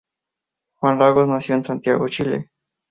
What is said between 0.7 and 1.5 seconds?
Juan Lagos